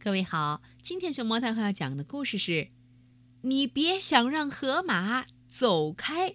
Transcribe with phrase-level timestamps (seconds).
[0.00, 2.52] 各位好，今天熊猫太后要讲的故事是
[3.42, 6.30] 《你别想让河马走开》。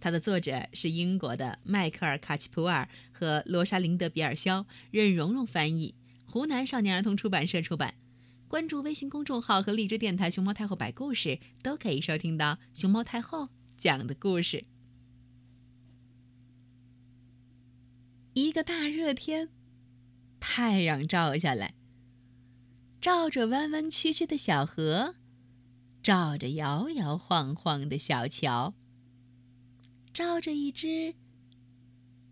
[0.00, 7.94] 它的作者是英国的迈克尔·卡奇普尔和罗莎琳德·比尔肖，任蓉蓉翻译，湖南少年儿童出版社出版。
[8.48, 14.64] 关注微信公众号和荔枝电台“熊猫太后”摆故事，都可以收听到熊猫太后讲的故事。
[18.32, 19.50] 一个大热天，
[20.40, 21.74] 太阳照下来。
[23.04, 25.14] 照着弯弯曲曲的小河，
[26.02, 28.72] 照着摇摇晃晃的小桥，
[30.10, 31.14] 照着一只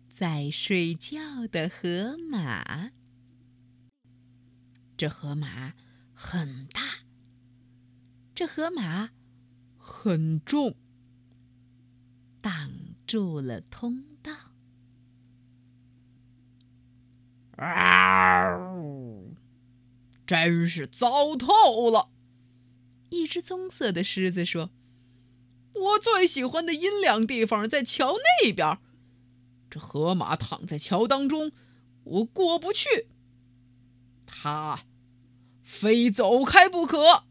[0.09, 2.89] 在睡觉的河马。
[4.97, 5.75] 这河马
[6.11, 6.81] 很大，
[8.33, 9.11] 这河马
[9.77, 10.75] 很重，
[12.41, 12.71] 挡
[13.05, 14.33] 住了通道。
[20.25, 22.09] 真是糟透了！
[23.09, 24.71] 一只棕色的狮子说
[25.75, 28.79] ：“我最喜欢的阴凉地方在桥那边，
[29.69, 31.51] 这河马躺在桥当中，
[32.03, 33.07] 我过不去。
[34.25, 34.85] 它
[35.61, 37.25] 非走开不可。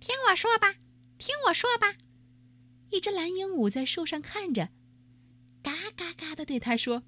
[0.00, 0.74] 听我说吧，
[1.16, 1.94] 听我说吧。”
[2.90, 4.68] 一只蓝鹦鹉在树上看着，
[5.62, 7.02] 嘎嘎嘎的对他说：“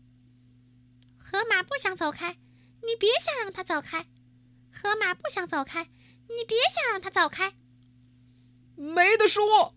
[1.16, 2.38] 河马不想走开，
[2.82, 4.06] 你别想让它走开。”
[4.78, 5.84] 河马不想走开，
[6.28, 7.54] 你别想让它走开。
[8.76, 9.74] 没得说，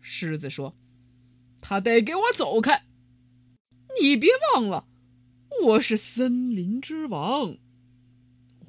[0.00, 0.74] 狮子说
[1.60, 2.86] ：“他得给我走开。
[4.00, 4.88] 你别忘了，
[5.64, 7.58] 我是森林之王，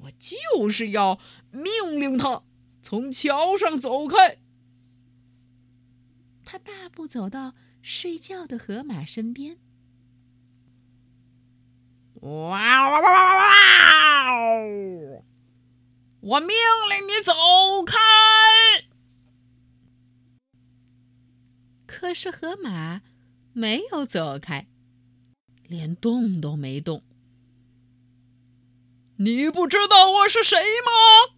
[0.02, 1.18] 我就是要
[1.50, 2.42] 命令他
[2.82, 4.42] 从桥上走开。”
[6.44, 9.56] 他大步走到睡觉的河马身边，
[12.20, 15.11] 哇哇哇哇哇！
[16.22, 16.54] 我命
[16.88, 17.32] 令你走
[17.84, 17.98] 开！
[21.84, 23.02] 可是河马
[23.52, 24.68] 没有走开，
[25.64, 27.02] 连动都没动。
[29.16, 31.34] 你不知道我是谁吗？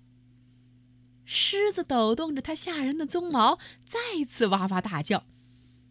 [1.24, 5.24] 狮子抖动着它吓人的鬃毛，再次哇哇大叫：“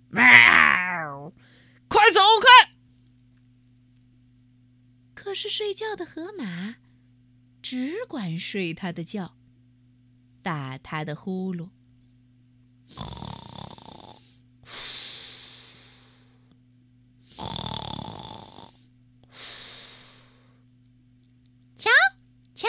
[0.10, 1.34] 喵！
[1.88, 2.74] 快走开！”
[5.16, 6.75] 可是睡觉的河马。
[7.63, 9.38] 只管睡他的觉，
[10.41, 11.69] 打他的呼噜。
[21.78, 21.90] 瞧，
[22.53, 22.68] 瞧，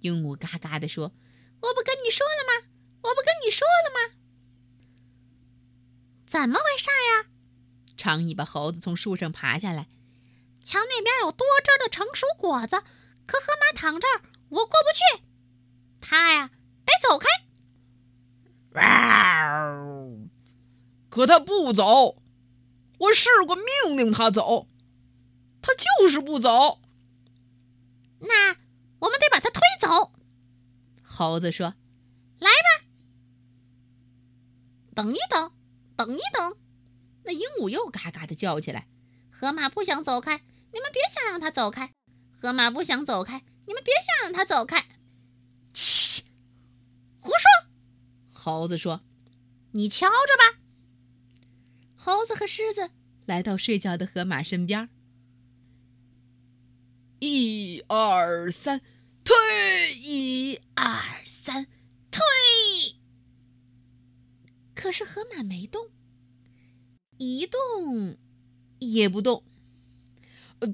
[0.00, 1.14] 鹦鹉嘎嘎地说
[1.62, 2.68] ：“我不跟你说了吗？
[3.00, 4.14] 我不跟你说了吗？
[6.26, 7.30] 怎么回事呀？”
[7.96, 9.88] 长尾巴猴子从树上爬下来，
[10.62, 12.84] 瞧那边有多汁的成熟果子。
[13.26, 15.24] 可河马躺这儿，我过不去。
[16.00, 16.50] 他呀，
[16.84, 17.26] 得走开。
[21.08, 22.22] 可他不走。
[22.98, 24.68] 我试过命令他走，
[25.60, 26.80] 他就是不走。
[28.20, 28.56] 那
[29.00, 30.12] 我们得把他推走。
[31.02, 31.74] 猴子说
[32.38, 32.86] ：“来吧。”
[34.94, 35.52] 等一等，
[35.96, 36.56] 等一等。
[37.24, 38.86] 那鹦鹉又嘎嘎的叫起来
[39.30, 41.92] ：“河马不想走开，你们别想让它走开。”
[42.46, 44.86] 河马不想走开，你们别想让他走开。
[45.74, 46.22] 切，
[47.18, 47.68] 胡说！
[48.32, 49.00] 猴子说
[49.74, 50.60] ：“你瞧着吧。”
[51.98, 52.92] 猴子和狮子
[53.24, 54.88] 来到睡觉的河马身边。
[57.18, 58.80] 一二三，
[59.24, 59.34] 退！
[60.04, 61.66] 一二三，
[62.12, 62.22] 退！
[64.72, 65.90] 可是河马没动，
[67.18, 68.16] 一动
[68.78, 69.42] 也不动。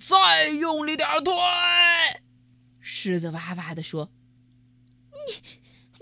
[0.00, 1.32] 再用力点推！
[2.80, 4.10] 狮子哇哇地说
[5.12, 5.42] ：“你，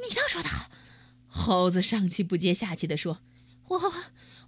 [0.03, 0.71] 你倒说的好。”
[1.27, 3.21] 猴子上气不接下气地说
[3.69, 3.93] ：“我，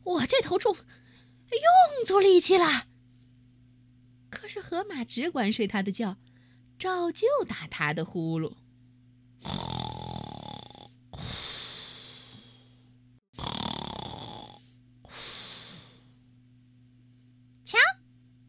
[0.05, 2.87] 我这头重，用足力气了。”
[4.31, 6.17] 可是河马只管睡他的觉，
[6.79, 8.57] 照旧打他的呼噜。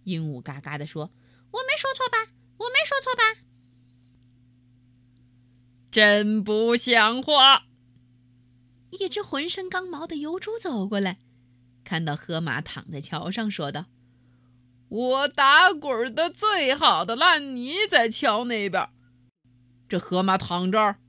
[0.04, 1.12] 鹦鹉嘎嘎地说
[1.52, 2.32] ：“我没说错吧？
[2.58, 3.42] 我没说错吧？”
[5.92, 7.68] 真不像话！
[8.90, 11.20] 一只浑身刚毛的油猪走过来，
[11.84, 13.86] 看到河马躺在桥上，说道
[14.90, 18.90] ：“我打滚的最好的烂泥在桥那边，
[19.88, 21.00] 这河马躺这儿，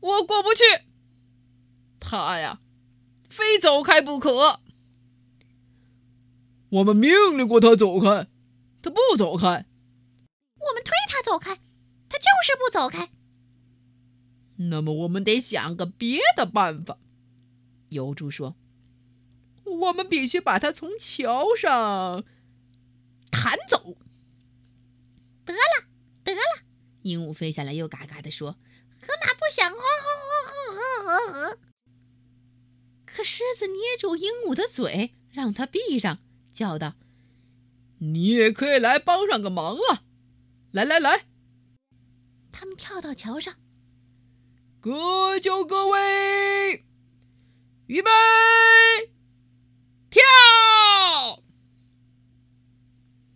[0.00, 0.62] 我过不去。
[1.98, 2.60] 他呀，
[3.28, 4.60] 非走开不可。”
[6.70, 8.28] 我们命令过他走开，
[8.82, 9.46] 他不走开。
[9.46, 11.56] 我们推他走开，
[12.08, 13.10] 他就就是不走开。
[14.56, 16.98] 那么我们得想个别的办法。
[17.90, 18.56] 油猪说
[19.64, 22.24] ：“我们必须把他从桥上
[23.30, 23.96] 弹走。”
[25.44, 25.86] 得了，
[26.22, 26.40] 得了！
[27.02, 28.52] 鹦鹉飞下来，又嘎嘎地说
[29.02, 29.70] ：“河马不想。”
[33.04, 36.18] 可狮子捏住鹦鹉的嘴，让它闭上，
[36.52, 36.94] 叫道
[38.00, 40.04] ：“你也可以来帮上个忙啊！
[40.72, 41.26] 来来来！”
[42.52, 43.56] 他们跳到桥上，
[44.80, 46.84] 各就各位，
[47.86, 48.10] 预备，
[50.10, 51.42] 跳！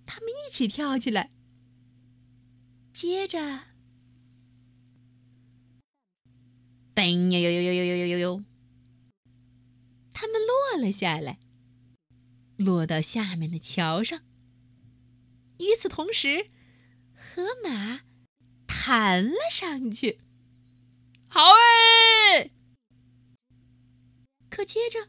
[0.06, 1.30] 他们一起跳起来，
[2.92, 3.38] 接着，
[6.94, 8.44] 噔呦呦呦呦呦呦呦呦，
[10.12, 11.38] 他们落了下来，
[12.56, 14.22] 落到下面的桥上。
[15.58, 16.50] 与此同时，
[17.14, 18.00] 河马。
[18.66, 20.20] 弹了上去，
[21.30, 22.50] 好哎！
[24.50, 25.08] 可接着，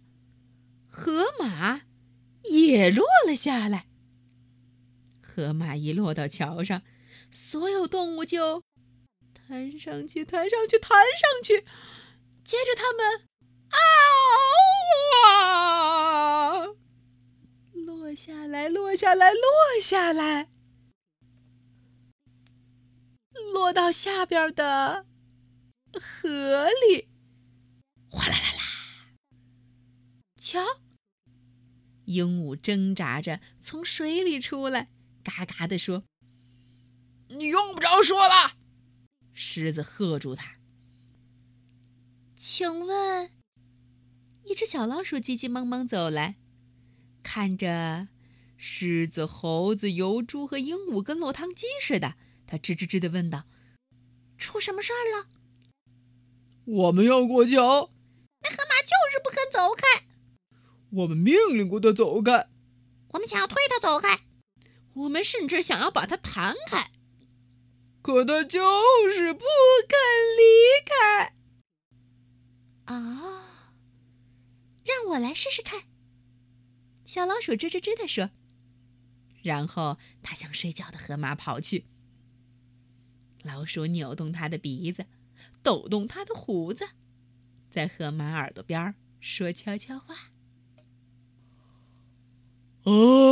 [0.88, 1.82] 河马
[2.44, 3.88] 也落了下来。
[5.22, 6.84] 河马一落到桥上，
[7.34, 8.64] 所有动物就
[9.34, 11.66] 弹上去，弹上去，弹上去。
[12.46, 13.28] 接着，它们
[13.72, 13.78] 啊，
[18.16, 19.42] 下来，落下来，落
[19.82, 20.50] 下来。
[23.54, 25.06] 落到下边的
[25.94, 27.10] 河里，
[28.10, 28.62] 哗啦啦啦！
[30.38, 30.60] 瞧，
[32.06, 34.90] 鹦鹉挣扎着从水里出来，
[35.24, 36.04] 嘎嘎地说
[37.30, 38.56] ：“你用不着说了。”
[39.34, 40.56] 狮子喝住他。
[42.38, 43.32] 请问，
[44.46, 46.38] 一只小老鼠急急忙忙走来，
[47.26, 48.08] 看着
[48.56, 52.14] 狮子、猴子、油猪和鹦鹉跟落汤鸡似的。
[52.46, 53.46] 他吱吱吱的问道
[54.38, 55.28] ：“出什么事儿了？”
[56.66, 57.92] 我们要过桥，
[58.44, 60.06] 那河马就是不肯走开。
[60.92, 62.48] 我们命令过他走开，
[63.14, 64.22] 我们想要推他走开，
[64.94, 66.92] 我们甚至想要把他弹开，
[68.04, 69.44] 可他就是不
[69.90, 69.98] 肯
[70.38, 70.44] 离
[70.86, 71.34] 开。
[72.86, 73.64] 啊！
[74.86, 75.86] 让我来试试看。”
[77.06, 78.32] 小老鼠吱吱吱地说，
[79.44, 81.86] 然后他向睡觉的河马跑去。
[83.44, 85.06] 老鼠扭动它的鼻子，
[85.62, 86.90] 抖动它的胡子，
[87.70, 90.32] 在河马耳朵边说悄悄话。
[92.84, 93.26] 哦，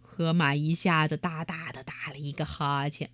[0.00, 3.10] 河马一下子大大的打了一个哈欠，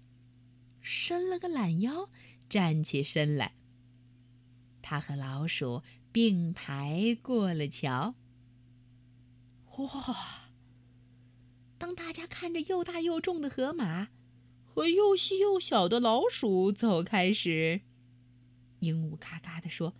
[0.80, 2.08] 伸了个懒腰，
[2.48, 3.54] 站起身来。
[4.90, 8.16] 他和老鼠并排过了桥。
[9.76, 10.50] 哇！
[11.78, 14.08] 当大家看着又大又重的河马
[14.64, 17.82] 和又细又小的老鼠走开时，
[18.80, 19.94] 鹦鹉嘎嘎地说：“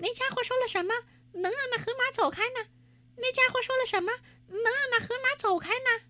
[0.00, 0.92] 那家伙说了什么，
[1.32, 2.68] 能让那河马走开呢？
[3.16, 4.12] 那家伙说了什么，
[4.48, 6.04] 能让那河马走开呢？”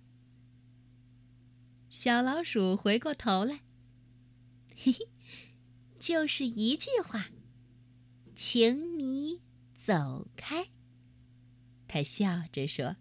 [1.88, 3.60] 小老鼠回过头来，
[4.74, 5.08] 嘿嘿，
[6.00, 7.28] 就是一句话，
[8.44, 9.40] 请你
[9.72, 10.66] 走开。
[11.86, 12.96] 他笑着说。